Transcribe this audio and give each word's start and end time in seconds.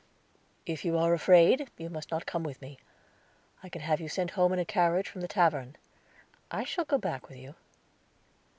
"If 0.65 0.83
you 0.83 0.97
are 0.97 1.13
afraid, 1.13 1.69
you 1.77 1.87
must 1.87 2.09
not 2.09 2.25
come 2.25 2.41
with 2.43 2.59
me. 2.59 2.79
I 3.61 3.69
can 3.69 3.81
have 3.83 4.01
you 4.01 4.09
sent 4.09 4.31
home 4.31 4.51
in 4.51 4.57
a 4.57 4.65
carriage 4.65 5.07
from 5.07 5.21
the 5.21 5.27
tavern." 5.27 5.75
"I 6.49 6.63
shall 6.63 6.85
go 6.85 6.97
back 6.97 7.29
with 7.29 7.37
you." 7.37 7.53